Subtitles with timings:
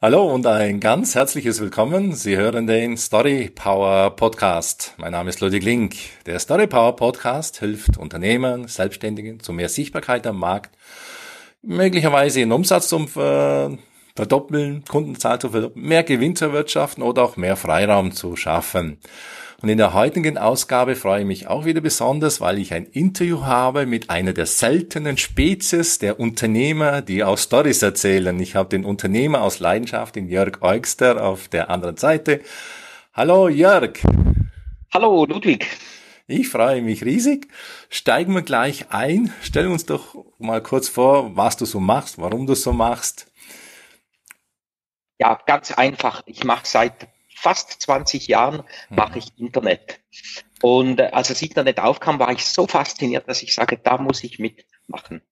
[0.00, 2.12] Hallo und ein ganz herzliches Willkommen.
[2.12, 4.94] Sie hören den Story Power Podcast.
[4.96, 5.96] Mein Name ist Ludwig Link.
[6.24, 10.78] Der Story Power Podcast hilft Unternehmern, Selbstständigen zu mehr Sichtbarkeit am Markt,
[11.62, 12.96] möglicherweise ihren Umsatz zu
[14.18, 18.98] verdoppeln, Kundenzahl zu verdoppeln, mehr Gewinn zu erwirtschaften oder auch mehr Freiraum zu schaffen.
[19.62, 23.44] Und in der heutigen Ausgabe freue ich mich auch wieder besonders, weil ich ein Interview
[23.44, 28.40] habe mit einer der seltenen Spezies der Unternehmer, die auch Stories erzählen.
[28.40, 32.40] Ich habe den Unternehmer aus Leidenschaft, den Jörg Eugster, auf der anderen Seite.
[33.14, 34.00] Hallo Jörg.
[34.92, 35.64] Hallo Ludwig.
[36.26, 37.46] Ich freue mich riesig.
[37.88, 39.32] Steigen wir gleich ein.
[39.42, 43.27] Stell uns doch mal kurz vor, was du so machst, warum du so machst.
[45.18, 46.22] Ja, ganz einfach.
[46.26, 49.18] Ich mache seit fast 20 Jahren mache mhm.
[49.18, 50.00] ich Internet.
[50.60, 54.24] Und äh, als das Internet aufkam, war ich so fasziniert, dass ich sage, da muss
[54.24, 55.22] ich mitmachen.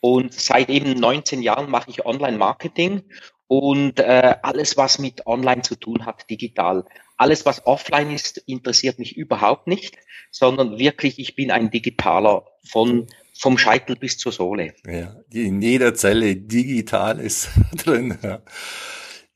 [0.00, 3.02] Und seit eben 19 Jahren mache ich Online-Marketing
[3.48, 6.84] und äh, alles, was mit Online zu tun hat, digital.
[7.16, 9.96] Alles, was offline ist, interessiert mich überhaupt nicht,
[10.30, 13.06] sondern wirklich, ich bin ein Digitaler von
[13.38, 14.72] vom Scheitel bis zur Sohle.
[14.86, 18.16] Ja, in jeder Zelle digital ist drin.
[18.22, 18.40] Ja.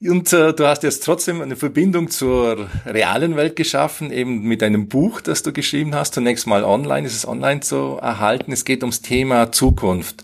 [0.03, 4.89] Und äh, du hast jetzt trotzdem eine Verbindung zur realen Welt geschaffen, eben mit einem
[4.89, 6.15] Buch, das du geschrieben hast.
[6.15, 8.51] Zunächst mal online, ist es online zu erhalten.
[8.51, 10.23] Es geht ums Thema Zukunft.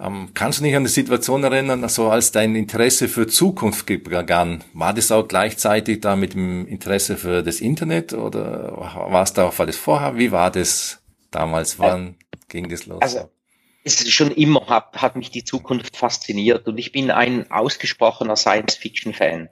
[0.00, 4.64] Ähm, kannst du dich an die Situation erinnern, also als dein Interesse für Zukunft begann?
[4.72, 9.44] War das auch gleichzeitig da mit dem Interesse für das Internet oder war es da
[9.46, 10.16] auch alles vorher?
[10.16, 11.78] Wie war das damals?
[11.78, 13.00] Wann äh, ging das los?
[13.00, 13.30] Also
[13.94, 19.48] ist schon immer hat, hat mich die Zukunft fasziniert und ich bin ein ausgesprochener Science-Fiction-Fan.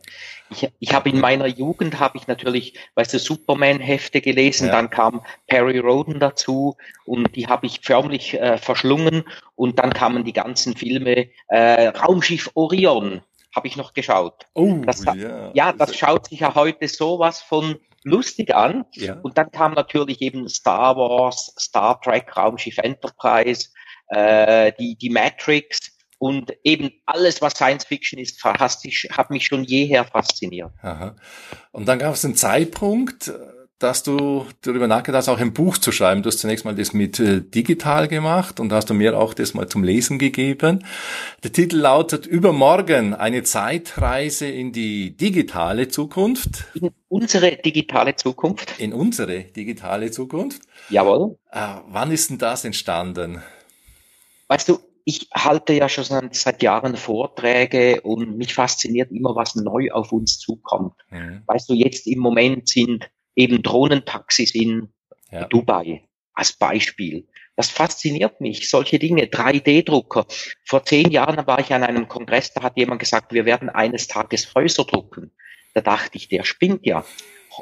[0.51, 4.73] Ich, ich habe in meiner Jugend habe ich natürlich, weißt du, Superman-Hefte gelesen, ja.
[4.73, 10.25] dann kam Perry Roden dazu und die habe ich förmlich äh, verschlungen und dann kamen
[10.25, 13.23] die ganzen Filme äh, Raumschiff Orion
[13.55, 14.47] habe ich noch geschaut.
[14.53, 15.51] Oh, das, ja.
[15.55, 18.85] ja, das schaut sich ja heute sowas von lustig an.
[18.93, 19.19] Ja.
[19.23, 23.71] Und dann kam natürlich eben Star Wars, Star Trek, Raumschiff Enterprise,
[24.09, 29.65] äh, die, die Matrix und eben alles, was Science Fiction ist, fantastisch, hat mich schon
[29.65, 30.73] jeher fasziniert.
[30.83, 31.17] Aha.
[31.73, 33.31] Und dann gab es einen Zeitpunkt,
[33.79, 36.23] dass du darüber nachgedacht hast, auch ein Buch zu schreiben.
[36.23, 39.53] Du hast zunächst mal das mit äh, digital gemacht und hast du mir auch das
[39.53, 40.85] mal zum Lesen gegeben.
[41.43, 46.65] Der Titel lautet Übermorgen, eine Zeitreise in die digitale Zukunft.
[46.75, 48.81] In unsere digitale Zukunft.
[48.81, 50.63] In unsere digitale Zukunft.
[50.89, 51.37] Jawohl.
[51.51, 53.43] Äh, wann ist denn das entstanden?
[54.49, 59.93] Weißt du, ich halte ja schon seit Jahren Vorträge und mich fasziniert immer, was neu
[59.93, 60.95] auf uns zukommt.
[61.11, 61.43] Mhm.
[61.47, 64.89] Weißt du, jetzt im Moment sind eben Drohnentaxis in
[65.31, 65.45] ja.
[65.47, 66.03] Dubai
[66.35, 67.27] als Beispiel.
[67.55, 70.27] Das fasziniert mich, solche Dinge, 3D-Drucker.
[70.65, 74.09] Vor zehn Jahren war ich an einem Kongress, da hat jemand gesagt, wir werden eines
[74.09, 75.33] Tages Häuser drucken.
[75.73, 77.05] Da dachte ich, der spinnt ja.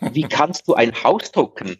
[0.01, 1.78] Wie kannst du ein Haus drucken?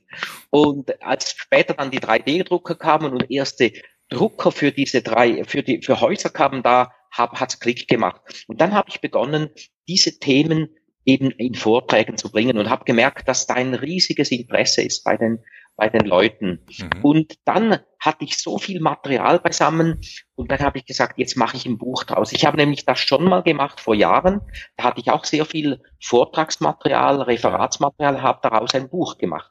[0.51, 3.73] Und als später dann die 3D-Drucker kamen und erste
[4.09, 8.21] Drucker für diese drei, für die, für Häuser kamen da, hab, hat's Klick gemacht.
[8.47, 9.51] Und dann habe ich begonnen,
[9.89, 10.69] diese Themen
[11.05, 15.17] eben in Vorträgen zu bringen und habe gemerkt, dass da ein riesiges Interesse ist bei
[15.17, 15.41] den
[15.77, 16.61] bei den Leuten.
[16.79, 16.91] Mhm.
[17.03, 20.01] Und dann hatte ich so viel Material beisammen
[20.35, 22.33] und dann habe ich gesagt, jetzt mache ich ein Buch draus.
[22.33, 24.41] Ich habe nämlich das schon mal gemacht vor Jahren.
[24.77, 29.51] Da hatte ich auch sehr viel Vortragsmaterial, Referatsmaterial, habe daraus ein Buch gemacht.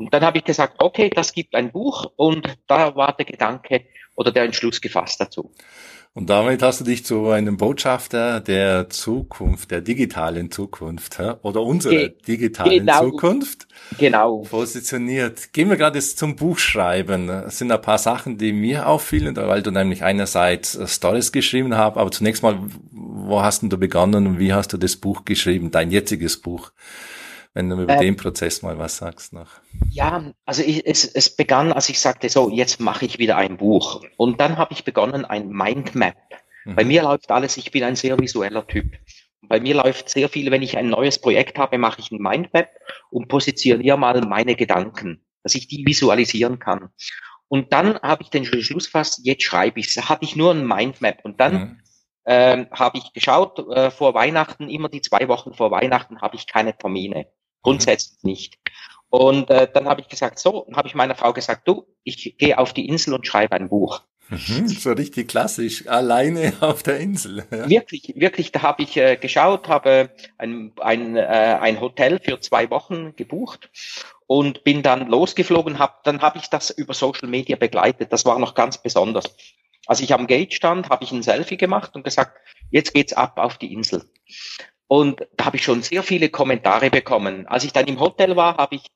[0.00, 3.84] Und dann habe ich gesagt, okay, das gibt ein Buch und da war der Gedanke
[4.16, 5.52] oder der Entschluss gefasst dazu.
[6.14, 11.92] Und damit hast du dich zu einem Botschafter der Zukunft, der digitalen Zukunft oder unserer
[11.92, 13.68] Ge digitalen genau, Zukunft
[13.98, 14.38] genau.
[14.38, 15.52] positioniert.
[15.52, 17.28] Gehen wir gerade jetzt zum Buchschreiben.
[17.28, 21.98] Es sind ein paar Sachen, die mir auffielen, weil du nämlich einerseits Stories geschrieben hast,
[21.98, 22.58] aber zunächst mal,
[22.90, 26.72] wo hast du begonnen und wie hast du das Buch geschrieben, dein jetziges Buch?
[27.54, 29.50] Wenn du über äh, den Prozess mal was sagst noch.
[29.90, 33.56] Ja, also ich, es, es begann, als ich sagte, so, jetzt mache ich wieder ein
[33.56, 34.04] Buch.
[34.16, 36.16] Und dann habe ich begonnen, ein Mindmap.
[36.64, 36.76] Mhm.
[36.76, 38.96] Bei mir läuft alles, ich bin ein sehr visueller Typ.
[39.42, 42.68] Bei mir läuft sehr viel, wenn ich ein neues Projekt habe, mache ich ein Mindmap
[43.10, 46.90] und positioniere mal meine Gedanken, dass ich die visualisieren kann.
[47.48, 50.08] Und dann habe ich den Schluss fast, jetzt schreibe ich es.
[50.08, 51.24] Hatte ich nur ein Mindmap.
[51.24, 51.82] Und dann mhm.
[52.26, 56.46] ähm, habe ich geschaut, äh, vor Weihnachten, immer die zwei Wochen vor Weihnachten habe ich
[56.46, 57.26] keine Termine.
[57.62, 58.58] Grundsätzlich nicht.
[59.08, 62.58] Und äh, dann habe ich gesagt, so, habe ich meiner Frau gesagt, du, ich gehe
[62.58, 64.02] auf die Insel und schreibe ein Buch.
[64.30, 67.44] Mhm, so richtig klassisch, alleine auf der Insel.
[67.50, 67.68] Ja.
[67.68, 71.20] Wirklich, wirklich, da habe ich äh, geschaut, habe ein, ein, äh,
[71.60, 73.70] ein Hotel für zwei Wochen gebucht
[74.28, 78.12] und bin dann losgeflogen, hab, dann habe ich das über Social Media begleitet.
[78.12, 79.24] Das war noch ganz besonders.
[79.86, 82.38] Als ich am Gate stand, habe ich ein Selfie gemacht und gesagt,
[82.70, 84.04] jetzt geht's ab auf die Insel.
[84.90, 87.46] Und da habe ich schon sehr viele Kommentare bekommen.
[87.46, 88.86] Als ich dann im Hotel war, habe ich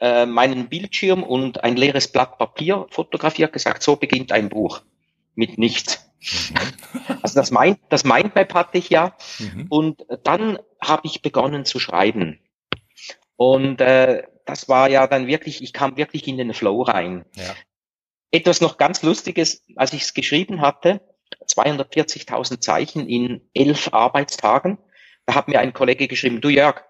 [0.00, 4.82] äh, meinen Bildschirm und ein leeres Blatt Papier fotografiert, gesagt, so beginnt ein Buch.
[5.36, 6.10] Mit nichts.
[6.20, 7.18] Mhm.
[7.22, 9.16] Also das, Mind, das Mindmap hatte ich ja.
[9.38, 9.66] Mhm.
[9.68, 12.40] Und dann habe ich begonnen zu schreiben.
[13.36, 17.26] Und äh, das war ja dann wirklich, ich kam wirklich in den Flow rein.
[17.36, 17.54] Ja.
[18.32, 21.00] Etwas noch ganz Lustiges, als ich es geschrieben hatte,
[21.46, 24.78] 240.000 Zeichen in elf Arbeitstagen,
[25.26, 26.84] da hat mir ein Kollege geschrieben, du Jörg,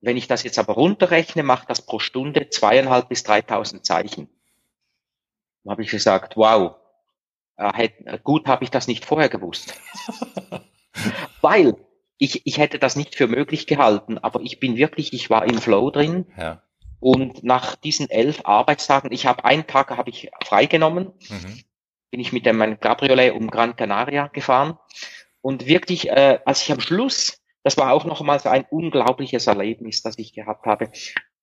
[0.00, 4.28] wenn ich das jetzt aber runterrechne, macht das pro Stunde zweieinhalb bis 3.000 Zeichen.
[5.64, 6.76] Da habe ich gesagt, wow,
[7.56, 7.90] äh,
[8.24, 9.74] gut habe ich das nicht vorher gewusst.
[11.42, 11.76] Weil
[12.16, 15.58] ich, ich hätte das nicht für möglich gehalten, aber ich bin wirklich, ich war im
[15.58, 16.26] Flow drin.
[16.36, 16.62] Ja.
[16.98, 21.64] Und nach diesen elf Arbeitstagen, ich habe einen Tag habe ich freigenommen, mhm.
[22.10, 24.78] bin ich mit dem Cabriolet um Gran Canaria gefahren
[25.40, 30.18] und wirklich, äh, als ich am Schluss, das war auch nochmals ein unglaubliches Erlebnis, das
[30.18, 30.90] ich gehabt habe.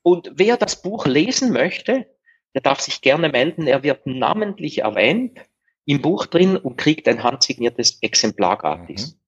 [0.02, 2.06] Und wer das Buch lesen möchte,
[2.54, 3.66] der darf sich gerne melden.
[3.66, 5.38] Er wird namentlich erwähnt
[5.84, 9.12] im Buch drin und kriegt ein handsigniertes Exemplar gratis.
[9.12, 9.20] Mhm.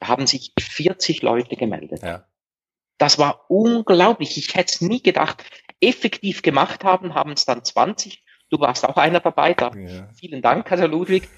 [0.00, 2.02] Da haben sich 40 Leute gemeldet.
[2.02, 2.26] Ja.
[3.02, 4.38] Das war unglaublich.
[4.38, 5.42] Ich hätte es nie gedacht.
[5.80, 8.22] Effektiv gemacht haben, haben es dann 20.
[8.48, 9.54] Du warst auch einer dabei.
[9.54, 9.72] Da.
[9.74, 10.08] Ja.
[10.14, 11.28] Vielen Dank, Herr Ludwig.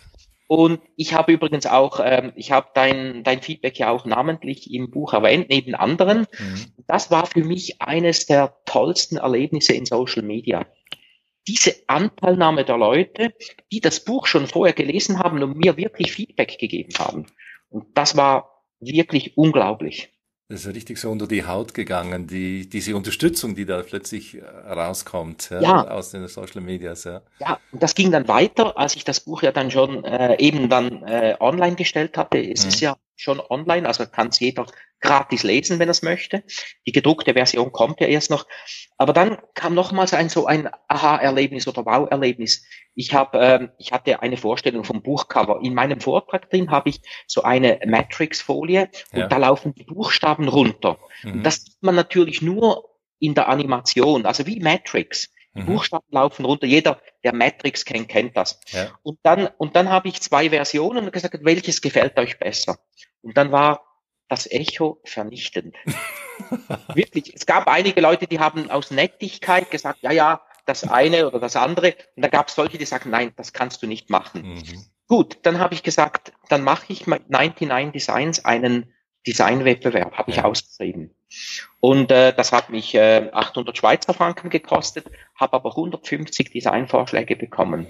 [0.47, 4.91] Und ich habe übrigens auch, ähm, ich habe dein, dein Feedback ja auch namentlich im
[4.91, 6.27] Buch erwähnt, neben anderen.
[6.39, 6.67] Mhm.
[6.87, 10.67] Das war für mich eines der tollsten Erlebnisse in Social Media.
[11.49, 13.33] Diese Anteilnahme der Leute,
[13.73, 17.25] die das Buch schon vorher gelesen haben und mir wirklich Feedback gegeben haben.
[17.71, 20.14] Und das war wirklich unglaublich.
[20.49, 24.45] Das ist richtig so unter die Haut gegangen, die, diese Unterstützung, die da plötzlich äh,
[24.45, 25.89] rauskommt ja, ja.
[25.89, 27.05] aus den Social Medias.
[27.05, 27.23] Ja.
[27.41, 30.69] ja, und das ging dann weiter, als ich das Buch ja dann schon äh, eben
[30.69, 32.39] dann äh, online gestellt hatte.
[32.39, 32.69] Es mhm.
[32.69, 34.67] ist ja schon online, also kann es jeder
[35.01, 36.45] gratis lesen, wenn er es möchte.
[36.87, 38.47] Die gedruckte Version kommt ja erst noch.
[38.97, 42.65] Aber dann kam nochmals ein so ein Aha-Erlebnis oder Wow-Erlebnis.
[42.95, 45.61] Ich habe, ähm, ich hatte eine Vorstellung vom Buchcover.
[45.63, 49.23] In meinem Vortrag drin habe ich so eine Matrix-Folie ja.
[49.25, 50.99] und da laufen die Buchstaben runter.
[51.23, 51.33] Mhm.
[51.33, 52.89] Und das sieht man natürlich nur
[53.19, 55.34] in der Animation, also wie Matrix.
[55.55, 55.67] Die mhm.
[55.67, 56.67] Buchstaben laufen runter.
[56.67, 58.61] Jeder, der Matrix kennt, kennt das.
[58.69, 58.89] Ja.
[59.03, 62.79] Und dann, und dann habe ich zwei Versionen und gesagt, welches gefällt euch besser?
[63.23, 63.85] Und dann war
[64.29, 65.77] das Echo vernichtend.
[66.95, 67.35] Wirklich.
[67.35, 71.57] Es gab einige Leute, die haben aus Nettigkeit gesagt, ja, ja, das eine oder das
[71.57, 71.95] andere.
[72.17, 74.55] Und da gab es solche, die sagen, nein, das kannst du nicht machen.
[74.55, 74.85] Mhm.
[75.07, 78.94] Gut, dann habe ich gesagt, dann mache ich mit 99 Designs einen
[79.27, 80.45] Designwettbewerb, habe ich ja.
[80.45, 81.15] ausgeschrieben.
[81.81, 87.87] Und äh, das hat mich äh, 800 Schweizer Franken gekostet, habe aber 150 Designvorschläge bekommen.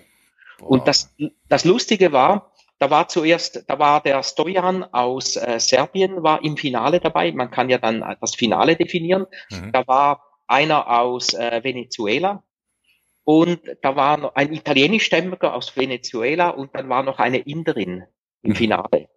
[0.58, 0.70] Boah.
[0.70, 1.14] Und das,
[1.48, 6.56] das Lustige war, da war zuerst, da war der Stojan aus äh, Serbien war im
[6.56, 7.32] Finale dabei.
[7.32, 9.26] Man kann ja dann das Finale definieren.
[9.50, 9.72] Mhm.
[9.72, 12.42] Da war einer aus äh, Venezuela
[13.24, 18.04] und da war noch ein italienischstämmiger aus Venezuela und dann war noch eine Inderin
[18.42, 18.54] im.
[18.54, 19.08] Finale.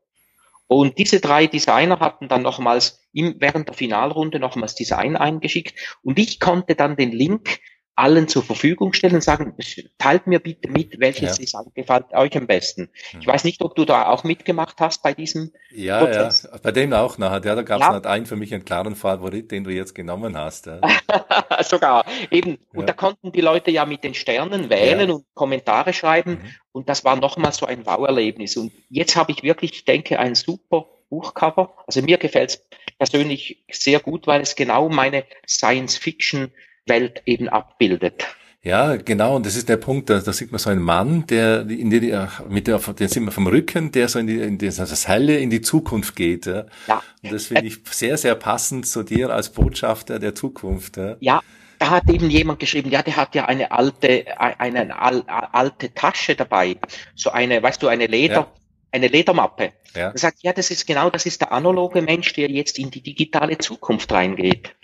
[0.67, 5.97] Und diese drei Designer hatten dann nochmals im, während der Finalrunde nochmals Design eingeschickt.
[6.03, 7.59] Und ich konnte dann den Link
[7.97, 9.55] allen zur Verfügung stellen und sagen,
[9.97, 11.35] teilt mir bitte mit, welches ja.
[11.35, 12.89] Design gefällt euch am besten.
[13.19, 16.43] Ich weiß nicht, ob du da auch mitgemacht hast bei diesem Ja, Prozess.
[16.43, 17.43] ja, bei dem auch nachher.
[17.43, 18.11] Ja, da gab es ja.
[18.11, 20.67] einen für mich einen klaren Favorit, den du jetzt genommen hast.
[20.67, 20.79] Ja.
[21.63, 22.59] Sogar, eben.
[22.73, 26.33] Und da konnten die Leute ja mit den Sternen wählen und Kommentare schreiben.
[26.33, 26.55] Mhm.
[26.71, 28.57] Und das war nochmal so ein Wow-Erlebnis.
[28.57, 31.73] Und jetzt habe ich wirklich, ich denke, ein super Buchcover.
[31.87, 32.67] Also mir gefällt es
[32.99, 36.51] persönlich sehr gut, weil es genau meine Science-Fiction
[36.87, 38.25] Welt eben abbildet.
[38.63, 39.35] Ja, genau.
[39.37, 42.13] Und das ist der Punkt, da, da sieht man so einen Mann, der in die,
[42.49, 45.37] mit der, den sieht man vom Rücken, der so in die, in das, das Helle
[45.37, 46.47] in die Zukunft geht.
[46.47, 46.65] Ja.
[46.87, 47.01] ja.
[47.23, 50.97] Und das finde ich sehr, sehr passend zu dir als Botschafter der Zukunft.
[50.97, 51.15] Ja.
[51.21, 51.41] ja.
[51.79, 56.35] Da hat eben jemand geschrieben, ja, der hat ja eine alte, eine, eine alte Tasche
[56.35, 56.75] dabei.
[57.15, 58.51] So eine, weißt du, eine Leder, ja
[58.91, 59.73] eine Ledermappe.
[59.95, 60.09] Ja.
[60.09, 63.01] Er sagt, ja, das ist genau, das ist der analoge Mensch, der jetzt in die
[63.01, 64.75] digitale Zukunft reingeht.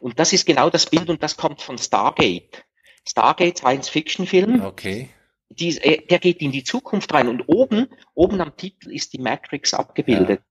[0.00, 2.64] Und das ist genau das Bild und das kommt von Stargate.
[3.06, 4.64] Stargate Science-Fiction-Film.
[4.64, 5.08] Okay.
[5.50, 9.18] Die, äh, der geht in die Zukunft rein und oben, oben am Titel ist die
[9.18, 10.42] Matrix abgebildet.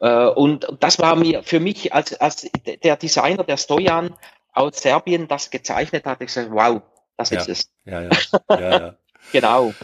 [0.00, 0.28] Ja.
[0.28, 2.50] Äh, und das war mir für mich, als, als
[2.82, 4.14] der Designer, der Stojan
[4.52, 6.82] aus Serbien das gezeichnet hat, ich gesagt, wow,
[7.16, 7.40] das ja.
[7.40, 7.70] ist es.
[7.84, 8.10] Ja, ja.
[8.50, 8.96] ja, ja.
[9.32, 9.74] genau.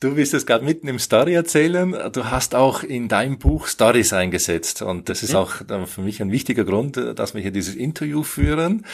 [0.00, 1.92] Du bist es gerade mitten im Story erzählen.
[2.12, 4.80] Du hast auch in deinem Buch Stories eingesetzt.
[4.80, 5.38] Und das ist mhm.
[5.38, 5.54] auch
[5.86, 8.86] für mich ein wichtiger Grund, dass wir hier dieses Interview führen.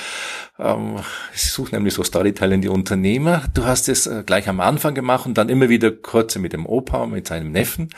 [0.59, 1.01] Ähm,
[1.35, 3.43] ich suche nämlich so Storytelling die Unternehmer.
[3.53, 6.65] Du hast es äh, gleich am Anfang gemacht und dann immer wieder kurz mit dem
[6.65, 7.91] Opa, mit seinem Neffen.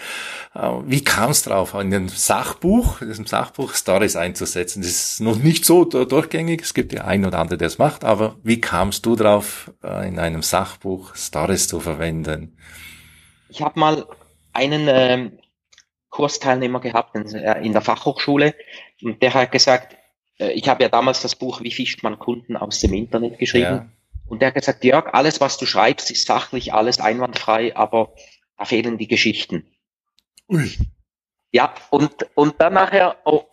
[0.57, 4.83] Äh, wie kam es drauf, in dem Sachbuch, in diesem Sachbuch Stories einzusetzen?
[4.83, 6.63] Das ist noch nicht so durchgängig.
[6.63, 8.03] Es gibt ja ein oder andere, der es macht.
[8.03, 12.57] Aber wie kamst du drauf, äh, in einem Sachbuch Stories zu verwenden?
[13.57, 14.07] Ich habe mal
[14.53, 15.31] einen äh,
[16.11, 18.55] Kursteilnehmer gehabt in, äh, in der Fachhochschule
[19.03, 19.97] und der hat gesagt,
[20.39, 23.65] äh, ich habe ja damals das Buch Wie fischt man Kunden aus dem Internet geschrieben.
[23.65, 23.89] Ja.
[24.27, 28.13] Und der hat gesagt, Jörg, alles, was du schreibst, ist sachlich, alles einwandfrei, aber
[28.59, 29.67] da fehlen die Geschichten.
[30.51, 30.77] Ui.
[31.51, 33.45] Ja, und, und dann nachher, oh,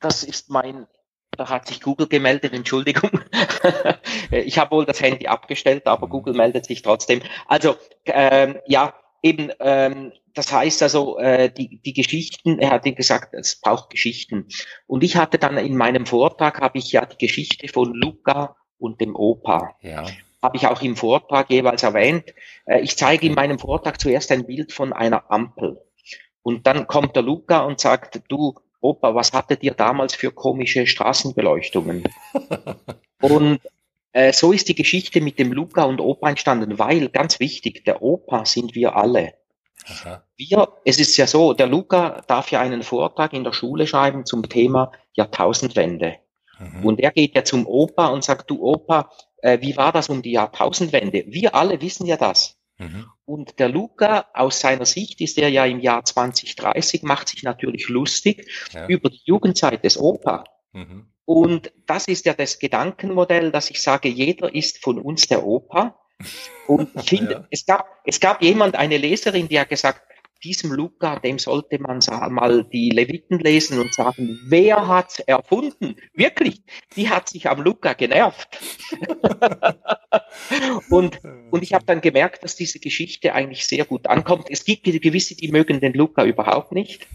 [0.00, 0.88] das ist mein,
[1.30, 3.20] da hat sich Google gemeldet, Entschuldigung.
[4.32, 7.22] ich habe wohl das Handy abgestellt, aber Google meldet sich trotzdem.
[7.46, 13.34] Also, ähm, ja, eben, ähm, das heißt also, äh, die, die Geschichten, er hat gesagt,
[13.34, 14.46] es braucht Geschichten.
[14.86, 19.00] Und ich hatte dann in meinem Vortrag, habe ich ja die Geschichte von Luca und
[19.00, 19.76] dem Opa.
[19.80, 20.04] Ja.
[20.42, 22.34] Habe ich auch im Vortrag jeweils erwähnt.
[22.66, 25.80] Äh, ich zeige in meinem Vortrag zuerst ein Bild von einer Ampel.
[26.42, 30.86] Und dann kommt der Luca und sagt, du, Opa, was hattet ihr damals für komische
[30.86, 32.04] Straßenbeleuchtungen?
[33.22, 33.60] und
[34.14, 38.00] äh, so ist die Geschichte mit dem Luca und Opa entstanden, weil, ganz wichtig, der
[38.00, 39.34] Opa sind wir alle.
[39.86, 40.22] Aha.
[40.36, 44.24] Wir, es ist ja so, der Luca darf ja einen Vortrag in der Schule schreiben
[44.24, 46.16] zum Thema Jahrtausendwende.
[46.60, 46.84] Mhm.
[46.86, 50.22] Und er geht ja zum Opa und sagt, du Opa, äh, wie war das um
[50.22, 51.24] die Jahrtausendwende?
[51.26, 52.56] Wir alle wissen ja das.
[52.78, 53.06] Mhm.
[53.24, 57.88] Und der Luca, aus seiner Sicht ist er ja im Jahr 2030, macht sich natürlich
[57.88, 58.86] lustig ja.
[58.86, 60.44] über die Jugendzeit des Opa.
[60.72, 61.08] Mhm.
[61.24, 65.98] Und das ist ja das Gedankenmodell, dass ich sage, jeder ist von uns der Opa.
[66.66, 67.46] Und ich finde, ja.
[67.50, 70.02] es gab, es gab jemand, eine Leserin, die hat gesagt,
[70.42, 72.00] diesem Luca, dem sollte man
[72.30, 75.96] mal die Leviten lesen und sagen, wer hat erfunden?
[76.12, 76.62] Wirklich,
[76.96, 78.48] die hat sich am Luca genervt.
[80.90, 81.18] und,
[81.50, 84.48] und ich habe dann gemerkt, dass diese Geschichte eigentlich sehr gut ankommt.
[84.50, 87.06] Es gibt gewisse, die mögen den Luca überhaupt nicht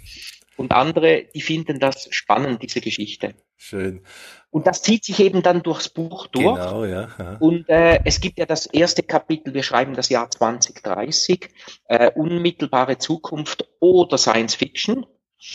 [0.60, 3.34] und andere, die finden das spannend, diese Geschichte.
[3.56, 4.04] Schön.
[4.52, 6.60] Und das zieht sich eben dann durchs Buch durch.
[6.60, 7.08] Genau, ja.
[7.18, 7.38] ja.
[7.40, 11.50] Und äh, es gibt ja das erste Kapitel, wir schreiben das Jahr 2030,
[11.86, 15.06] äh, unmittelbare Zukunft oder Science Fiction.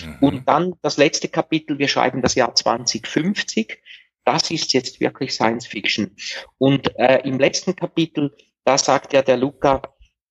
[0.01, 0.17] Mhm.
[0.23, 3.83] Und dann das letzte Kapitel, wir schreiben das Jahr 2050.
[4.25, 6.17] Das ist jetzt wirklich Science Fiction.
[6.57, 8.35] Und äh, im letzten Kapitel,
[8.65, 9.83] da sagt ja der Luca,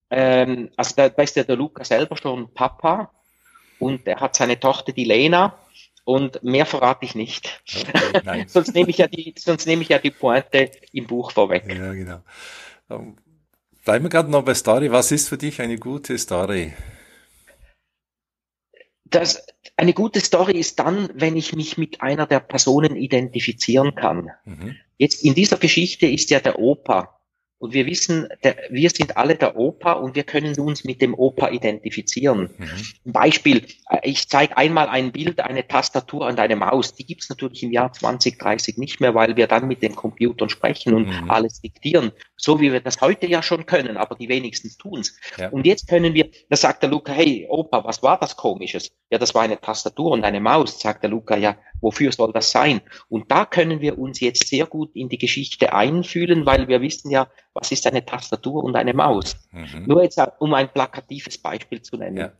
[0.10, 3.12] ähm, also da, da ist ja der Luca selber schon Papa
[3.84, 5.58] und er hat seine Tochter, die Lena,
[6.06, 7.62] und mehr verrate ich nicht.
[8.13, 11.63] Okay, sonst nehme ich ja die, sonst nehme ich ja die Pointe im Buch vorweg.
[11.68, 12.22] Ja, genau.
[12.90, 13.18] Um,
[13.86, 14.92] bleiben wir gerade noch bei Story.
[14.92, 16.74] Was ist für dich eine gute Story?
[19.06, 19.46] Das,
[19.78, 24.32] eine gute Story ist dann, wenn ich mich mit einer der Personen identifizieren kann.
[24.44, 24.75] Mhm.
[24.98, 27.20] Jetzt in dieser Geschichte ist ja der Opa
[27.64, 31.14] und wir wissen, der, wir sind alle der Opa und wir können uns mit dem
[31.14, 32.50] Opa identifizieren.
[32.58, 33.12] Mhm.
[33.12, 36.94] Beispiel, äh, ich zeige einmal ein Bild, eine Tastatur und eine Maus.
[36.94, 40.50] Die gibt es natürlich im Jahr 2030 nicht mehr, weil wir dann mit den Computern
[40.50, 41.32] sprechen und mhm.
[41.32, 42.12] alles diktieren.
[42.36, 45.18] So wie wir das heute ja schon können, aber die wenigsten tun's.
[45.38, 45.48] Ja.
[45.50, 48.92] Und jetzt können wir, da sagt der Luca, hey Opa, was war das Komisches?
[49.10, 52.50] Ja, das war eine Tastatur und eine Maus, sagt der Luca, ja, wofür soll das
[52.50, 52.82] sein?
[53.10, 57.12] Und da können wir uns jetzt sehr gut in die Geschichte einfühlen, weil wir wissen
[57.12, 59.36] ja, was ist eine Tastatur und eine Maus?
[59.52, 59.86] Mhm.
[59.86, 62.18] Nur jetzt, um ein plakatives Beispiel zu nennen.
[62.18, 62.32] Ja.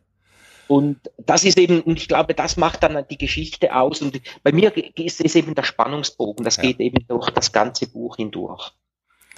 [0.68, 4.02] Und das ist eben, und ich glaube, das macht dann die Geschichte aus.
[4.02, 6.46] Und bei mir ist es eben der Spannungsbogen.
[6.46, 6.64] Das ja.
[6.64, 8.72] geht eben durch das ganze Buch hindurch.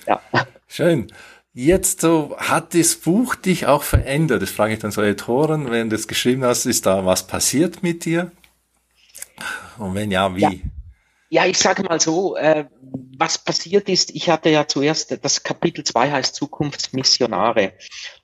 [0.08, 0.22] Ja.
[0.68, 1.12] Schön.
[1.54, 4.42] Jetzt so, hat das Buch dich auch verändert?
[4.42, 7.82] Das frage ich dann so Autoren, wenn du es geschrieben hast, ist da was passiert
[7.82, 8.32] mit dir?
[9.78, 10.42] Und wenn ja, wie?
[10.42, 10.52] Ja,
[11.30, 12.66] ja ich sage mal so, äh,
[13.18, 17.74] was passiert ist, ich hatte ja zuerst, das Kapitel 2 heißt Zukunftsmissionare.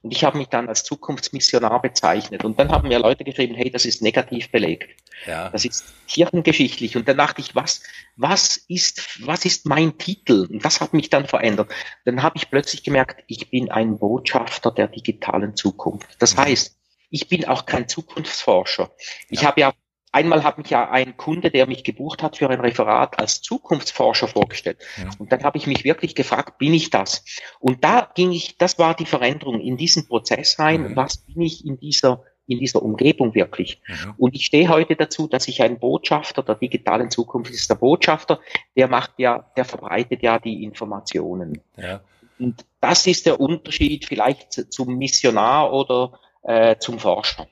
[0.01, 2.43] Und ich habe mich dann als Zukunftsmissionar bezeichnet.
[2.43, 4.89] Und dann haben mir Leute geschrieben, hey, das ist negativ belegt.
[5.25, 5.49] Ja.
[5.49, 6.97] Das ist kirchengeschichtlich.
[6.97, 7.83] Und dann dachte ich, was,
[8.15, 10.47] was ist, was ist mein Titel?
[10.49, 11.71] Und das hat mich dann verändert.
[12.05, 16.07] Dann habe ich plötzlich gemerkt, ich bin ein Botschafter der digitalen Zukunft.
[16.19, 16.41] Das mhm.
[16.41, 16.77] heißt,
[17.09, 18.91] ich bin auch kein Zukunftsforscher.
[19.29, 19.47] Ich ja.
[19.47, 19.73] habe ja
[20.11, 24.27] Einmal hat mich ja ein Kunde, der mich gebucht hat für ein Referat als Zukunftsforscher
[24.27, 24.77] vorgestellt.
[24.97, 25.09] Ja.
[25.19, 27.23] Und dann habe ich mich wirklich gefragt, bin ich das?
[27.59, 30.81] Und da ging ich, das war die Veränderung in diesen Prozess rein.
[30.91, 30.95] Mhm.
[30.95, 33.81] Was bin ich in dieser in dieser Umgebung wirklich.
[33.87, 34.15] Mhm.
[34.17, 37.69] Und ich stehe heute dazu, dass ich ein Botschafter der digitalen Zukunft ist.
[37.69, 38.41] Der Botschafter,
[38.75, 41.61] der macht ja, der verbreitet ja die Informationen.
[41.77, 42.01] Ja.
[42.39, 47.47] Und das ist der Unterschied vielleicht zum Missionar oder äh, zum Forscher.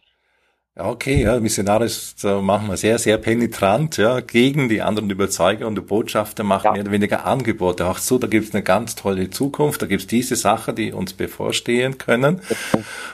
[0.82, 5.76] Okay, ja, Missionare ist äh, manchmal sehr, sehr penetrant, ja, gegen die anderen Überzeuger und
[5.76, 6.72] die Botschafter machen ja.
[6.72, 7.86] mehr oder weniger Angebote.
[7.86, 11.98] Auch so, da gibt's eine ganz tolle Zukunft, da gibt's diese Sachen, die uns bevorstehen
[11.98, 12.42] können.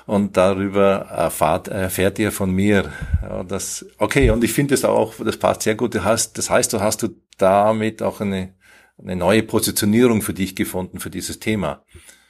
[0.05, 2.91] Und darüber erfahrt, erfährt ihr von mir.
[3.23, 5.95] Ja, das, okay, und ich finde es auch, das passt sehr gut.
[5.95, 8.53] Das heißt, das heißt, du hast du damit auch eine,
[9.01, 11.83] eine neue Positionierung für dich gefunden, für dieses Thema.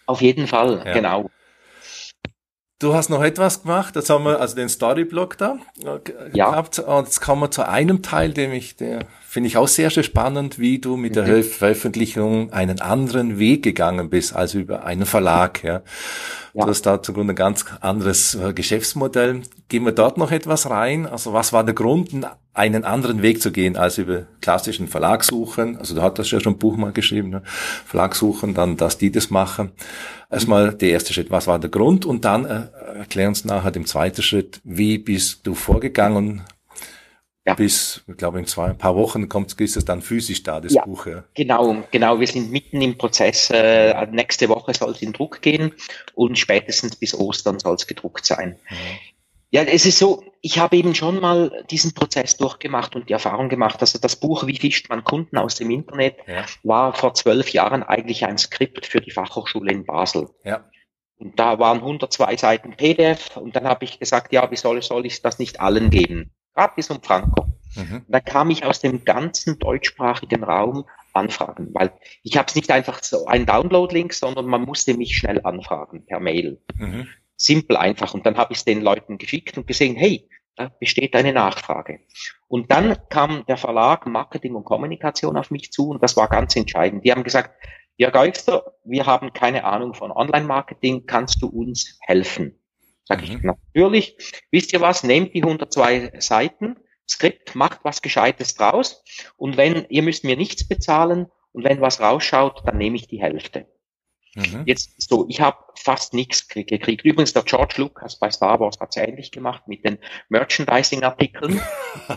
[0.06, 0.94] Auf jeden Fall, ja.
[0.94, 1.30] genau.
[2.78, 6.00] Du hast noch etwas gemacht, jetzt haben wir also den Storyblock da äh,
[6.34, 6.50] ja.
[6.50, 9.90] gehabt und jetzt kommen wir zu einem Teil, dem ich, der finde ich auch sehr,
[9.90, 11.44] sehr spannend, wie du mit der mhm.
[11.44, 15.84] Veröffentlichung einen anderen Weg gegangen bist, als über einen Verlag, ja.
[16.54, 16.66] ja.
[16.66, 19.44] Du hast da zugrunde ein ganz anderes äh, Geschäftsmodell.
[19.70, 21.06] Gehen wir dort noch etwas rein?
[21.06, 22.12] Also was war der Grund,
[22.56, 25.78] einen anderen Weg zu gehen, als über klassischen Verlag suchen?
[25.78, 27.44] Also du hattest ja schon ein Buch mal geschrieben, ne?
[27.46, 29.72] Verlag suchen, dann, dass die das machen.
[30.32, 32.06] Erstmal der erste Schritt, was war der Grund?
[32.06, 36.44] Und dann äh, erklär uns nachher dem zweiten Schritt, wie bist du vorgegangen?
[37.46, 37.54] Ja.
[37.54, 40.74] Bis, ich glaube, in zwei, ein paar Wochen kommt, ist es dann physisch da, das
[40.74, 41.06] ja, Buch.
[41.06, 41.26] Ja.
[41.36, 42.20] Genau, genau.
[42.20, 43.52] Wir sind mitten im Prozess.
[43.52, 45.72] Äh, nächste Woche soll es in Druck gehen
[46.16, 48.58] und spätestens bis Ostern soll es gedruckt sein.
[48.70, 49.15] Mhm.
[49.52, 53.50] Ja, es ist so, ich habe eben schon mal diesen Prozess durchgemacht und die Erfahrung
[53.50, 56.46] gemacht, also das Buch Wie fischt man Kunden aus dem Internet ja.
[56.64, 60.30] war vor zwölf Jahren eigentlich ein Skript für die Fachhochschule in Basel.
[60.44, 60.70] Ja.
[61.18, 65.06] Und da waren 102 Seiten PDF und dann habe ich gesagt, ja, wie soll, soll
[65.06, 66.32] ich das nicht allen geben?
[66.54, 67.46] Gratis und Franco.
[67.76, 68.06] Mhm.
[68.08, 71.92] Da kam ich aus dem ganzen deutschsprachigen Raum anfragen, weil
[72.24, 76.20] ich habe es nicht einfach so ein Download-Link, sondern man musste mich schnell anfragen per
[76.20, 76.62] Mail.
[76.78, 77.08] Mhm.
[77.38, 78.14] Simpel einfach.
[78.14, 82.00] Und dann habe ich es den Leuten geschickt und gesehen, hey, da besteht eine Nachfrage.
[82.48, 86.56] Und dann kam der Verlag Marketing und Kommunikation auf mich zu und das war ganz
[86.56, 87.04] entscheidend.
[87.04, 87.52] Die haben gesagt,
[87.98, 92.60] ja Geister, wir haben keine Ahnung von Online-Marketing, kannst du uns helfen?
[93.04, 93.36] Sag mhm.
[93.36, 94.18] ich, natürlich.
[94.52, 96.78] Wisst ihr was, nehmt die 102 Seiten,
[97.08, 99.04] Skript, macht was Gescheites draus
[99.38, 103.22] und wenn, ihr müsst mir nichts bezahlen und wenn was rausschaut, dann nehme ich die
[103.22, 103.68] Hälfte.
[104.36, 104.64] Mhm.
[104.66, 107.06] Jetzt so, ich habe fast nichts gekriegt.
[107.06, 109.98] Übrigens, der George Lucas bei Star Wars hat es ähnlich gemacht mit den
[110.30, 111.62] Merchandising-Artikeln.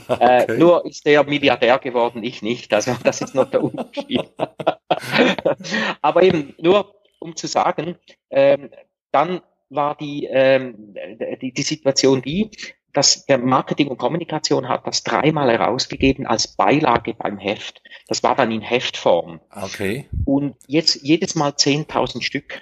[0.09, 0.55] Äh, okay.
[0.55, 2.75] äh, nur ist der Milliardär geworden, ich nicht.
[2.75, 4.29] Also das ist noch der Unterschied.
[6.03, 7.97] Aber eben nur, um zu sagen,
[8.29, 8.71] ähm,
[9.13, 10.95] dann war die, ähm,
[11.41, 12.51] die, die Situation die,
[12.99, 17.81] dass der Marketing und Kommunikation hat das dreimal herausgegeben als Beilage beim Heft.
[18.09, 19.41] Das war dann in Heftform.
[19.53, 20.09] Okay.
[20.25, 22.61] Und jetzt jedes Mal 10.000 Stück.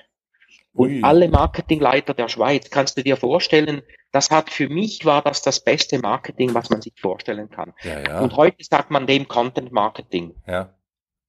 [0.74, 1.02] Und Ui.
[1.02, 3.80] alle Marketingleiter der Schweiz, kannst du dir vorstellen,
[4.12, 7.72] das hat für mich war das das beste Marketing, was man sich vorstellen kann.
[7.82, 8.20] Ja, ja.
[8.20, 10.34] Und heute sagt man dem Content Marketing.
[10.46, 10.74] Ja.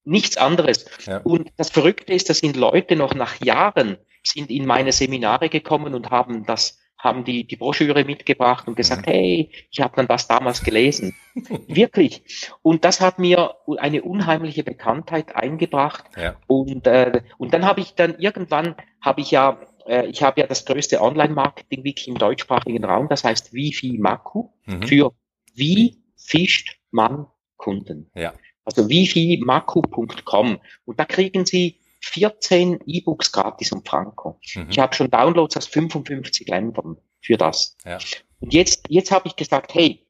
[0.04, 0.86] Nichts anderes.
[1.06, 1.20] Ja.
[1.20, 5.94] Und das Verrückte ist, das sind Leute noch nach Jahren sind in meine Seminare gekommen
[5.94, 9.12] und haben das haben die die Broschüre mitgebracht und gesagt, mhm.
[9.12, 11.16] hey, ich habe dann das damals gelesen.
[11.68, 12.24] Wirklich.
[12.62, 16.06] Und das hat mir eine unheimliche Bekanntheit eingebracht.
[16.18, 16.36] Ja.
[16.48, 20.48] Und, äh, und dann habe ich dann irgendwann, habe ich ja, äh, ich habe ja
[20.48, 24.84] das größte Online-Marketing-Wiki im deutschsprachigen Raum, das heißt Wifi Maku, mhm.
[24.84, 25.12] für
[25.54, 28.10] wie fischt man Kunden.
[28.16, 28.34] Ja.
[28.66, 30.60] Also wifimaku.com.
[30.86, 34.40] Und da kriegen Sie 14 E-Books gratis um Franco.
[34.56, 34.68] Mhm.
[34.70, 37.78] Ich habe schon Downloads aus 55 Ländern für das.
[37.86, 38.00] Ja.
[38.40, 40.08] Und jetzt, jetzt habe ich gesagt, hey,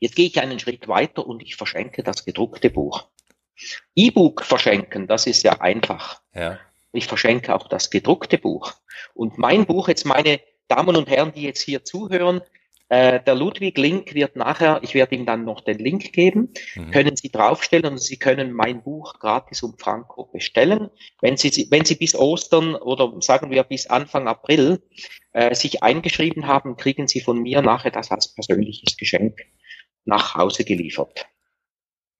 [0.00, 3.08] jetzt gehe ich einen Schritt weiter und ich verschenke das gedruckte Buch.
[3.94, 6.20] E-Book verschenken, das ist ja einfach.
[6.34, 6.58] Ja.
[6.92, 8.74] Ich verschenke auch das gedruckte Buch.
[9.14, 12.40] Und mein Buch, jetzt meine Damen und Herren, die jetzt hier zuhören,
[12.88, 16.90] äh, der Ludwig Link wird nachher, ich werde ihm dann noch den Link geben, mhm.
[16.92, 20.90] können Sie draufstellen und Sie können mein Buch gratis um Franco bestellen.
[21.20, 24.82] Wenn Sie, wenn Sie bis Ostern oder sagen wir bis Anfang April
[25.32, 29.40] äh, sich eingeschrieben haben, kriegen Sie von mir nachher das als persönliches Geschenk
[30.04, 31.26] nach Hause geliefert.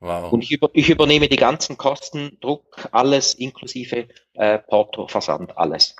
[0.00, 0.32] Wow.
[0.32, 5.96] Und ich, über, ich übernehme die ganzen Kosten, Druck, alles inklusive äh, Porto, Versand, alles.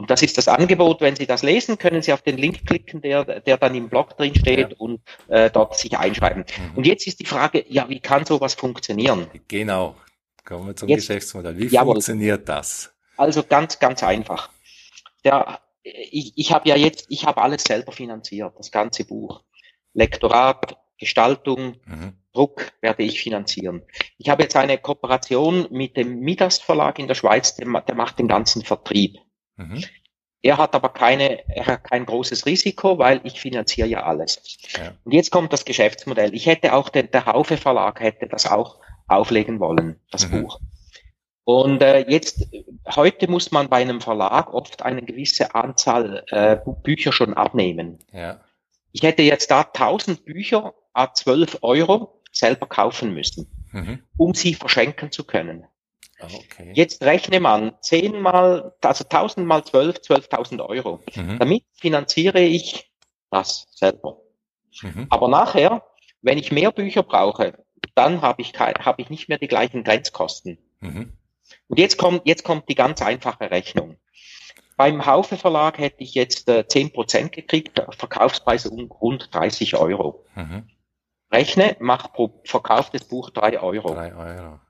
[0.00, 1.02] Und das ist das Angebot.
[1.02, 4.16] Wenn Sie das lesen, können Sie auf den Link klicken, der, der dann im Blog
[4.16, 4.76] drin steht ja.
[4.78, 6.44] und äh, dort sich einschreiben.
[6.44, 6.78] Mhm.
[6.78, 9.26] Und jetzt ist die Frage, ja, wie kann sowas funktionieren?
[9.46, 9.94] Genau.
[10.46, 11.58] Kommen wir zum jetzt, Geschäftsmodell.
[11.58, 11.96] Wie jawohl.
[11.96, 12.94] funktioniert das?
[13.18, 14.48] Also ganz, ganz einfach.
[15.22, 19.42] Der, ich ich habe ja jetzt, ich habe alles selber finanziert, das ganze Buch.
[19.92, 22.14] Lektorat, Gestaltung, mhm.
[22.32, 23.82] Druck werde ich finanzieren.
[24.16, 28.18] Ich habe jetzt eine Kooperation mit dem Midas Verlag in der Schweiz, der, der macht
[28.18, 29.18] den ganzen Vertrieb.
[29.60, 29.84] Mhm.
[30.42, 34.58] Er hat aber keine, er hat kein großes Risiko, weil ich finanziere ja alles.
[34.76, 34.92] Ja.
[35.04, 36.34] Und jetzt kommt das Geschäftsmodell.
[36.34, 40.42] Ich hätte auch, den, der Haufe Verlag hätte das auch auflegen wollen, das mhm.
[40.42, 40.60] Buch.
[41.44, 42.48] Und äh, jetzt,
[42.94, 47.98] heute muss man bei einem Verlag oft eine gewisse Anzahl äh, Bücher schon abnehmen.
[48.12, 48.40] Ja.
[48.92, 54.02] Ich hätte jetzt da 1000 Bücher a 12 Euro selber kaufen müssen, mhm.
[54.16, 55.66] um sie verschenken zu können.
[56.20, 56.72] Ah, okay.
[56.74, 61.00] Jetzt rechne man 10 mal, also 1000 mal 12, 12.000 Euro.
[61.14, 61.38] Mhm.
[61.38, 62.90] Damit finanziere ich
[63.30, 64.18] das selber.
[64.82, 65.06] Mhm.
[65.10, 65.84] Aber nachher,
[66.22, 70.58] wenn ich mehr Bücher brauche, dann habe ich, hab ich nicht mehr die gleichen Grenzkosten.
[70.80, 71.12] Mhm.
[71.68, 73.96] Und jetzt kommt, jetzt kommt die ganz einfache Rechnung.
[74.76, 80.24] Beim Haufe Verlag hätte ich jetzt äh, 10% gekriegt, Verkaufspreis um rund 30 Euro.
[80.34, 80.70] Mhm.
[81.30, 83.94] Rechne, mach pro verkauftes Buch 3 Euro.
[83.94, 84.60] 3 Euro.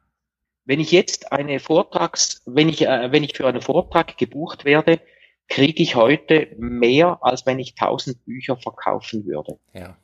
[0.70, 5.00] Wenn ich jetzt eine Vortrags, wenn ich, äh, wenn ich für einen Vortrag gebucht werde,
[5.48, 9.58] kriege ich heute mehr, als wenn ich 1000 Bücher verkaufen würde.
[9.74, 9.96] Ja.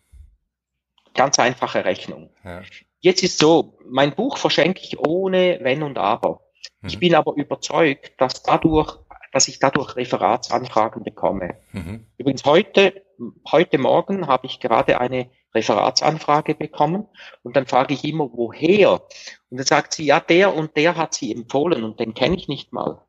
[1.15, 2.31] Ganz einfache Rechnung.
[2.43, 2.63] Ja.
[2.99, 6.41] Jetzt ist so, mein Buch verschenke ich ohne Wenn und Aber.
[6.81, 6.89] Mhm.
[6.89, 8.99] Ich bin aber überzeugt, dass dadurch,
[9.31, 11.61] dass ich dadurch Referatsanfragen bekomme.
[11.71, 12.09] Mhm.
[12.19, 13.05] Übrigens heute,
[13.53, 17.07] heute Morgen habe ich gerade eine Referatsanfrage bekommen
[17.43, 19.03] und dann frage ich immer, woher?
[19.51, 22.49] Und dann sagt sie, ja, der und der hat sie empfohlen und den kenne ich
[22.49, 23.01] nicht mal,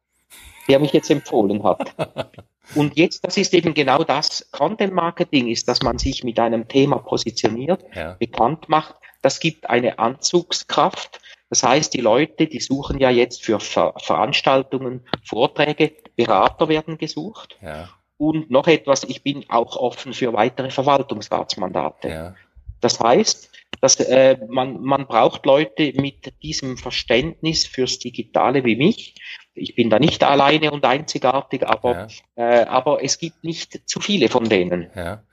[0.68, 1.96] der mich jetzt empfohlen hat.
[2.76, 4.50] Und jetzt, das ist eben genau das.
[4.52, 8.18] Content Marketing ist, dass man sich mit einem Thema positioniert, ja.
[8.20, 8.96] bekannt macht.
[9.22, 11.22] Das gibt eine Anzugskraft.
[11.50, 17.58] Das heißt, die Leute, die suchen ja jetzt für Ver Veranstaltungen, Vorträge, Berater werden gesucht.
[17.62, 17.90] Ja.
[18.18, 22.10] Und noch etwas, ich bin auch offen für weitere Verwaltungsratsmandate.
[22.10, 22.36] Ja.
[22.82, 23.52] Das heißt,
[23.82, 29.16] dass äh, man, man braucht Leute mit diesem Verständnis fürs Digitale wie mich.
[29.54, 32.62] Ich bin da nicht alleine und einzigartig, aber, ja.
[32.62, 34.90] äh, aber es gibt nicht zu viele von denen.
[34.96, 35.24] Ja.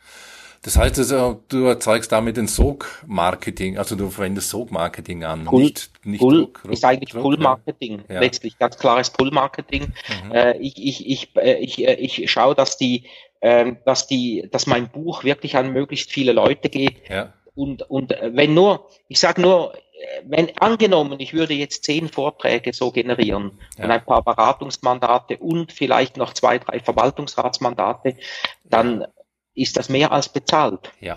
[0.65, 5.91] Das heißt, also, du erzeugst damit ein Sog-Marketing, also du verwendest Sog-Marketing an, Pull, nicht,
[6.05, 8.21] nicht Pull Druck, Druck, ist eigentlich Pull-Marketing, ja.
[8.21, 9.93] letztlich ganz klares Pull-Marketing.
[10.25, 10.33] Mhm.
[10.33, 13.05] Äh, ich, ich, ich, äh, ich, äh, ich schaue, dass die,
[13.41, 17.11] äh, dass die, dass mein Buch wirklich an möglichst viele Leute geht.
[17.11, 17.35] Ja.
[17.55, 19.75] Und, und äh, wenn nur, ich sage nur,
[20.25, 23.85] wenn angenommen, ich würde jetzt zehn Vorträge so generieren ja.
[23.85, 28.17] und ein paar Beratungsmandate und vielleicht noch zwei, drei Verwaltungsratsmandate,
[28.65, 29.05] dann
[29.55, 30.93] ist das mehr als bezahlt.
[31.01, 31.17] Ja.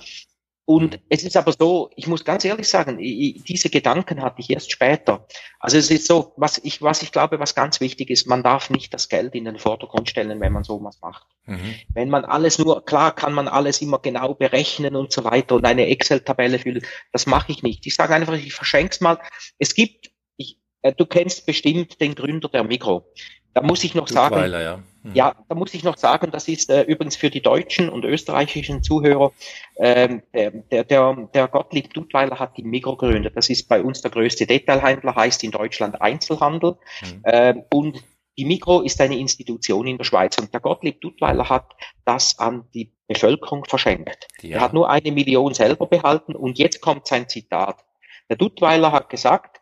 [0.70, 1.00] Und mhm.
[1.08, 4.70] es ist aber so, ich muss ganz ehrlich sagen, ich, diese Gedanken hatte ich erst
[4.70, 5.26] später.
[5.62, 8.70] Also es ist so, was ich, was ich glaube, was ganz wichtig ist, man darf
[8.70, 11.26] nicht das Geld in den Vordergrund stellen, wenn man sowas macht.
[11.46, 11.76] Mhm.
[11.94, 15.64] Wenn man alles nur, klar kann man alles immer genau berechnen und so weiter und
[15.64, 17.88] eine Excel-Tabelle füllen, das mache ich nicht.
[17.88, 19.20] Ich sage einfach, ich verschenk's mal.
[19.60, 23.10] Es gibt, ich, äh, du kennst bestimmt den Gründer der Mikro.
[23.54, 24.84] Da muss ich noch sagen, Weiler, ja.
[25.08, 25.16] Mhm.
[25.16, 25.36] ja.
[25.48, 29.32] da muss ich noch sagen, das ist äh, übrigens für die deutschen und österreichischen Zuhörer,
[29.78, 33.36] ähm, der, der, der Gottlieb Duttweiler hat die Migro gegründet.
[33.36, 36.78] Das ist bei uns der größte Detailhändler, heißt in Deutschland Einzelhandel.
[37.02, 37.22] Mhm.
[37.26, 38.04] Ähm, und
[38.38, 42.66] die Migro ist eine Institution in der Schweiz und der Gottlieb Duttweiler hat das an
[42.74, 44.28] die Bevölkerung verschenkt.
[44.42, 44.58] Ja.
[44.58, 47.84] Er hat nur eine Million selber behalten und jetzt kommt sein Zitat.
[48.30, 49.62] Der Duttweiler hat gesagt,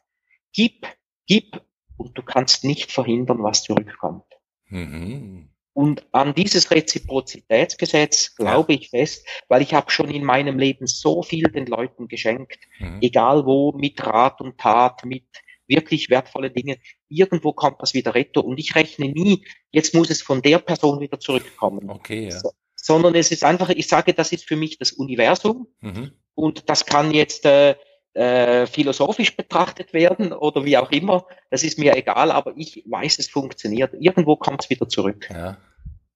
[0.51, 0.88] gib,
[1.25, 1.62] gib
[1.97, 4.25] und du kannst nicht verhindern, was zurückkommt.
[4.69, 5.49] Mhm.
[5.73, 11.21] Und an dieses Reziprozitätsgesetz glaube ich fest, weil ich habe schon in meinem Leben so
[11.21, 12.99] viel den Leuten geschenkt, mhm.
[13.01, 15.25] egal wo, mit Rat und Tat, mit
[15.67, 16.78] wirklich wertvolle Dinge.
[17.10, 21.01] Irgendwo kommt das wieder retto und ich rechne nie, jetzt muss es von der Person
[21.01, 21.89] wieder zurückkommen.
[21.89, 22.39] Okay, ja.
[22.39, 26.12] So, sondern es ist einfach, ich sage, das ist für mich das Universum mhm.
[26.36, 27.75] und das kann jetzt äh,
[28.15, 31.25] äh, philosophisch betrachtet werden oder wie auch immer.
[31.49, 33.93] Das ist mir egal, aber ich weiß, es funktioniert.
[33.99, 35.30] Irgendwo kommt es wieder zurück.
[35.30, 35.58] Ja,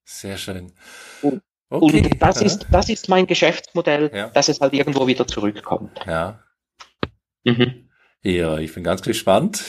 [0.05, 0.71] sehr schön.
[1.21, 2.01] Und, okay.
[2.03, 2.45] und das, ja.
[2.45, 4.29] ist, das ist mein Geschäftsmodell, ja.
[4.29, 5.99] dass es halt irgendwo wieder zurückkommt.
[6.07, 6.43] Ja.
[7.43, 7.89] Mhm.
[8.23, 9.63] Ja, ich bin ganz gespannt.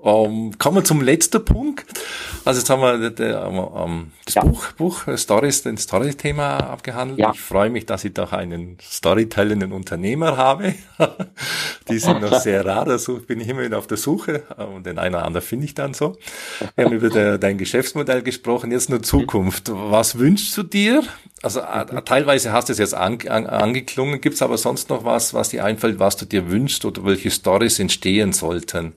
[0.00, 1.84] Um, ähm, kommen wir zum letzten Punkt.
[2.44, 4.42] Also jetzt haben wir um, das ja.
[4.42, 7.20] Buch, Buch Stories, den Story-Thema abgehandelt.
[7.20, 7.30] Ja.
[7.32, 10.74] Ich freue mich, dass ich doch einen storytellenden Unternehmer habe.
[11.88, 14.42] Die sind noch sehr rar, da bin ich immer wieder auf der Suche
[14.74, 16.16] und den einen oder anderen finde ich dann so.
[16.74, 19.70] Wir haben über dein Geschäftsmodell gesprochen, jetzt nur Zukunft.
[19.72, 21.02] Was wünschst du dir?
[21.42, 22.04] Also mhm.
[22.04, 25.50] teilweise hast du es jetzt an, an, angeklungen, gibt es aber sonst noch was, was
[25.50, 28.96] dir einfällt, was du dir wünschst oder welche Stories entstehen sollten?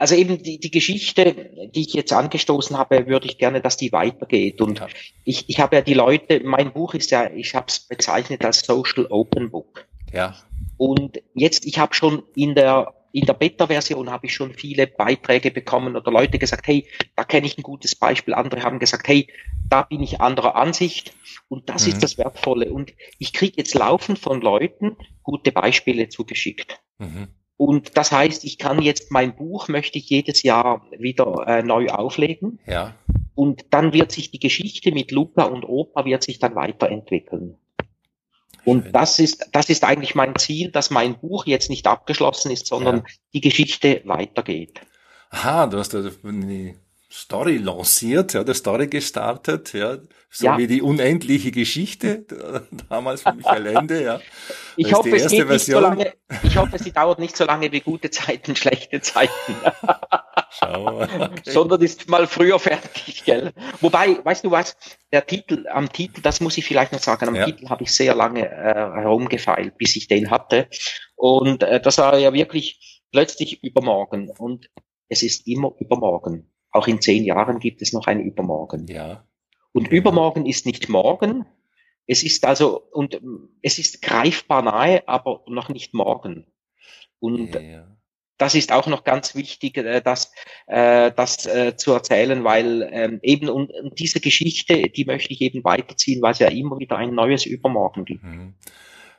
[0.00, 3.90] Also eben die, die Geschichte, die ich jetzt angestoßen habe, würde ich gerne, dass die
[3.90, 4.60] weitergeht.
[4.60, 4.86] Und ja.
[5.24, 8.60] ich, ich habe ja die Leute, mein Buch ist ja, ich habe es bezeichnet als
[8.60, 9.86] Social Open Book.
[10.12, 10.36] Ja.
[10.76, 15.50] Und jetzt, ich habe schon in der in der Beta-Version habe ich schon viele Beiträge
[15.50, 18.34] bekommen oder Leute gesagt, hey, da kenne ich ein gutes Beispiel.
[18.34, 19.28] Andere haben gesagt, hey,
[19.68, 21.14] da bin ich anderer Ansicht.
[21.48, 21.94] Und das mhm.
[21.94, 22.70] ist das Wertvolle.
[22.70, 26.80] Und ich kriege jetzt laufend von Leuten gute Beispiele zugeschickt.
[26.98, 27.28] Mhm.
[27.58, 31.88] Und das heißt, ich kann jetzt mein Buch möchte ich jedes Jahr wieder äh, neu
[31.88, 32.60] auflegen.
[32.66, 32.94] Ja.
[33.34, 37.56] Und dann wird sich die Geschichte mit Luca und Opa wird sich dann weiterentwickeln.
[38.64, 42.66] Und das ist, das ist eigentlich mein Ziel, dass mein Buch jetzt nicht abgeschlossen ist,
[42.66, 43.04] sondern ja.
[43.34, 44.80] die Geschichte weitergeht.
[45.30, 46.74] Aha, du hast eine
[47.10, 49.98] Story lanciert, ja, der Story gestartet, ja,
[50.30, 50.58] so ja.
[50.58, 52.26] wie die unendliche Geschichte
[52.90, 54.20] damals von Michael Ende, ja.
[54.76, 57.80] Ich hoffe, es geht nicht so lange, ich hoffe, sie dauert nicht so lange wie
[57.80, 59.32] gute Zeiten, schlechte Zeiten.
[60.50, 61.30] Schau okay.
[61.44, 63.52] Sondern ist mal früher fertig, gell?
[63.80, 64.76] Wobei, weißt du was,
[65.12, 67.44] der Titel, am Titel, das muss ich vielleicht noch sagen, am ja.
[67.44, 70.68] Titel habe ich sehr lange äh, herumgefeilt, bis ich den hatte.
[71.16, 74.30] Und äh, das war ja wirklich plötzlich übermorgen.
[74.30, 74.70] Und
[75.08, 76.50] es ist immer übermorgen.
[76.70, 78.86] Auch in zehn Jahren gibt es noch ein Übermorgen.
[78.88, 79.24] Ja.
[79.72, 81.46] Und übermorgen ist nicht morgen.
[82.06, 83.20] Es ist also, und
[83.62, 86.46] es ist greifbar nahe, aber noch nicht morgen.
[87.20, 87.86] Und ja,
[88.38, 90.32] das ist auch noch ganz wichtig, äh, das,
[90.66, 95.40] äh, das äh, zu erzählen, weil ähm, eben und, und diese Geschichte, die möchte ich
[95.42, 98.22] eben weiterziehen, weil es ja immer wieder ein neues Übermorgen gibt.
[98.22, 98.54] Mhm.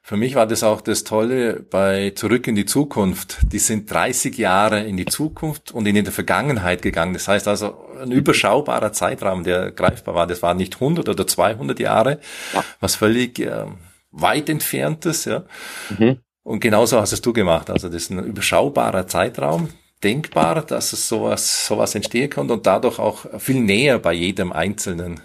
[0.09, 3.37] Für mich war das auch das Tolle bei Zurück in die Zukunft.
[3.51, 7.13] Die sind 30 Jahre in die Zukunft und in die Vergangenheit gegangen.
[7.13, 10.25] Das heißt also ein überschaubarer Zeitraum, der greifbar war.
[10.25, 12.19] Das waren nicht 100 oder 200 Jahre,
[12.55, 12.63] ja.
[12.79, 13.65] was völlig äh,
[14.09, 15.43] weit entferntes, ja.
[15.95, 16.17] Mhm.
[16.41, 17.69] Und genauso hast es du gemacht.
[17.69, 19.69] Also das ist ein überschaubarer Zeitraum,
[20.03, 25.21] denkbar, dass es sowas, sowas entstehen kann und dadurch auch viel näher bei jedem Einzelnen.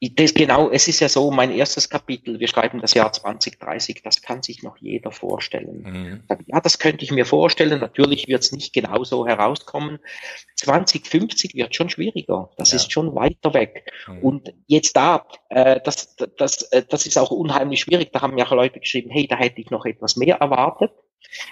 [0.00, 4.22] Das genau, es ist ja so, mein erstes Kapitel, wir schreiben das Jahr 2030, das
[4.22, 5.82] kann sich noch jeder vorstellen.
[5.82, 6.22] Mhm.
[6.46, 9.98] Ja, das könnte ich mir vorstellen, natürlich wird es nicht genauso herauskommen.
[10.54, 12.76] 2050 wird schon schwieriger, das ja.
[12.76, 13.92] ist schon weiter weg.
[14.06, 14.18] Mhm.
[14.20, 18.48] Und jetzt da, äh, das, das, äh, das ist auch unheimlich schwierig, da haben ja
[18.54, 20.92] Leute geschrieben, hey, da hätte ich noch etwas mehr erwartet.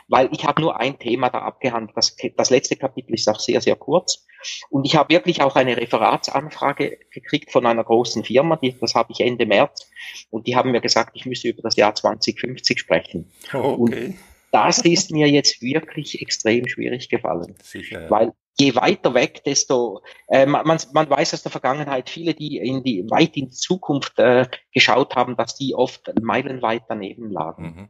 [0.08, 1.96] Weil ich habe nur ein Thema da abgehandelt.
[1.96, 4.26] Das, das letzte Kapitel ist auch sehr, sehr kurz.
[4.70, 9.12] Und ich habe wirklich auch eine Referatsanfrage gekriegt von einer großen Firma, die, das habe
[9.12, 9.90] ich Ende März.
[10.30, 13.32] Und die haben mir gesagt, ich müsse über das Jahr 2050 sprechen.
[13.52, 14.06] Oh, okay.
[14.06, 14.18] Und
[14.52, 17.56] das ist mir jetzt wirklich extrem schwierig gefallen.
[17.62, 18.10] Sicher, ja.
[18.10, 22.82] Weil je weiter weg, desto äh, man, man weiß aus der Vergangenheit, viele, die in
[22.82, 27.62] die weit in die Zukunft äh, geschaut haben, dass die oft meilenweit daneben lagen.
[27.62, 27.88] Mhm.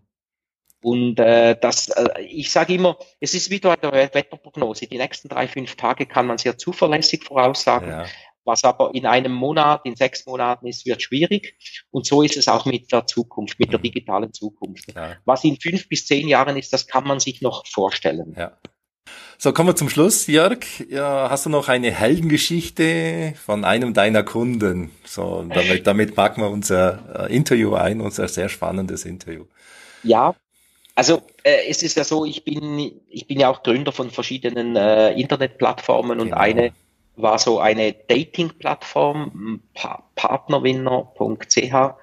[0.82, 4.86] Und äh, das, äh, ich sage immer, es ist wie bei der Wetterprognose.
[4.86, 7.88] Die nächsten drei, fünf Tage kann man sehr zuverlässig voraussagen.
[7.88, 8.06] Ja.
[8.44, 11.56] Was aber in einem Monat, in sechs Monaten ist, wird schwierig.
[11.90, 13.84] Und so ist es auch mit der Zukunft, mit der mhm.
[13.84, 14.94] digitalen Zukunft.
[14.94, 15.16] Ja.
[15.24, 18.34] Was in fünf bis zehn Jahren ist, das kann man sich noch vorstellen.
[18.38, 18.56] Ja.
[19.38, 20.64] So, kommen wir zum Schluss, Jörg.
[20.88, 24.92] Ja, hast du noch eine Heldengeschichte von einem deiner Kunden?
[25.04, 29.44] So, damit, damit packen wir unser äh, Interview ein, unser sehr spannendes Interview.
[30.02, 30.34] Ja,
[30.96, 34.74] also äh, es ist ja so, ich bin, ich bin ja auch Gründer von verschiedenen
[34.74, 36.38] äh, Internetplattformen und genau.
[36.38, 36.72] eine
[37.16, 41.94] war so eine Dating-Plattform, pa partnerwinner.ch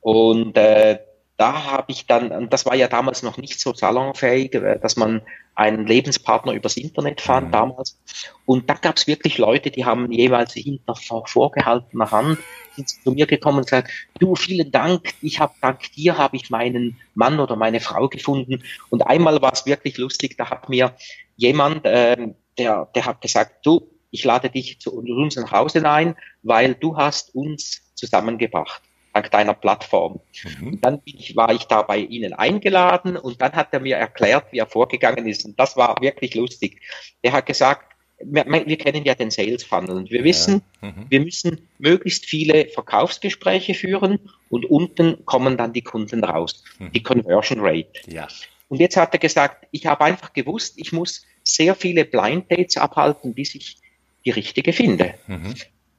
[0.00, 0.98] und äh,
[1.36, 4.96] da habe ich dann, und das war ja damals noch nicht so salonfähig, äh, dass
[4.96, 5.22] man
[5.54, 7.52] einen Lebenspartner übers Internet fand mhm.
[7.52, 7.98] damals.
[8.44, 12.38] Und da gab es wirklich Leute, die haben jeweils hinter vorgehaltener Hand
[12.74, 16.50] sind zu mir gekommen und gesagt, du, vielen Dank, ich habe dank dir habe ich
[16.50, 18.62] meinen Mann oder meine Frau gefunden.
[18.90, 20.94] Und einmal war es wirklich lustig, da hat mir
[21.36, 26.16] jemand, äh, der, der hat gesagt, du, ich lade dich zu uns nach Hause ein,
[26.42, 28.82] weil du hast uns zusammengebracht
[29.16, 30.20] dank deiner Plattform.
[30.44, 30.80] Mhm.
[30.82, 34.58] Dann ich, war ich da bei Ihnen eingeladen und dann hat er mir erklärt, wie
[34.58, 35.44] er vorgegangen ist.
[35.44, 36.82] Und das war wirklich lustig.
[37.22, 41.06] Er hat gesagt, wir, wir kennen ja den Sales Funnel und wir wissen, mhm.
[41.08, 44.18] wir müssen möglichst viele Verkaufsgespräche führen
[44.50, 46.92] und unten kommen dann die Kunden raus, mhm.
[46.92, 47.88] die Conversion Rate.
[48.06, 48.28] Ja.
[48.68, 52.76] Und jetzt hat er gesagt, ich habe einfach gewusst, ich muss sehr viele Blind Dates
[52.76, 53.76] abhalten, bis ich
[54.24, 55.14] die richtige finde.
[55.26, 55.54] Mhm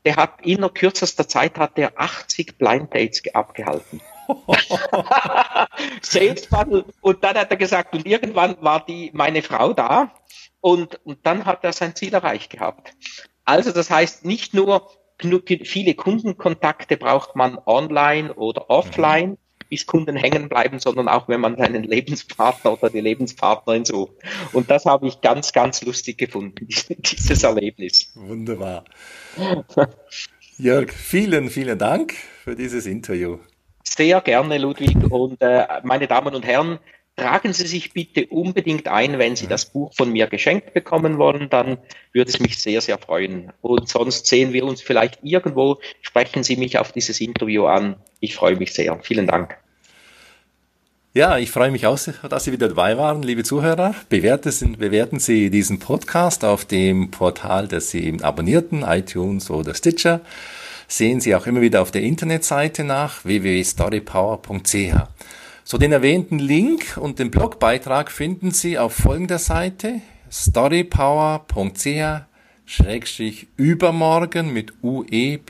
[0.07, 3.99] der hat innerhalb kürzester Zeit hat der 80 Blind Dates abgehalten.
[6.01, 6.85] Sales Funnel.
[7.01, 10.13] Und dann hat er gesagt, und irgendwann war die, meine Frau da
[10.61, 12.93] und, und dann hat er sein Ziel erreicht gehabt.
[13.43, 14.89] Also das heißt, nicht nur
[15.19, 19.37] viele Kundenkontakte braucht man online oder offline, mhm
[19.69, 24.13] bis Kunden hängen bleiben, sondern auch wenn man seinen Lebenspartner oder die Lebenspartnerin sucht.
[24.53, 28.11] Und das habe ich ganz, ganz lustig gefunden, dieses Erlebnis.
[28.15, 28.85] Wunderbar.
[30.57, 33.37] Jörg, vielen, vielen Dank für dieses Interview.
[33.83, 34.95] Sehr gerne, Ludwig.
[35.09, 36.79] Und äh, meine Damen und Herren,
[37.17, 41.49] tragen Sie sich bitte unbedingt ein, wenn Sie das Buch von mir geschenkt bekommen wollen,
[41.49, 41.79] dann
[42.13, 43.51] würde es mich sehr, sehr freuen.
[43.61, 47.95] Und sonst sehen wir uns vielleicht irgendwo, sprechen Sie mich auf dieses Interview an.
[48.19, 48.97] Ich freue mich sehr.
[49.01, 49.57] Vielen Dank.
[51.15, 51.97] Ja, ich freue mich auch,
[52.29, 53.95] dass Sie wieder dabei waren, liebe Zuhörer.
[54.09, 60.21] Bewerten, Sie diesen Podcast auf dem Portal, das Sie abonnierten, iTunes oder Stitcher.
[60.87, 65.07] Sehen Sie auch immer wieder auf der Internetseite nach www.storypower.ch.
[65.69, 69.99] So den erwähnten Link und den Blogbeitrag finden Sie auf folgender Seite
[70.31, 72.21] storypower.ch
[72.65, 75.43] Schrägstrich übermorgen mit U-E-B-E-R-M-O-R-G-E-N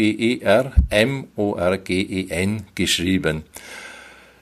[2.74, 3.44] geschrieben.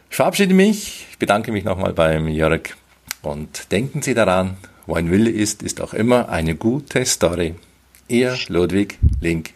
[0.09, 2.69] Ich verabschiede mich, ich bedanke mich nochmal beim Jörg
[3.21, 7.55] und denken Sie daran, wo ein Wille ist, ist auch immer eine gute Story.
[8.07, 9.54] Ihr Ludwig Link.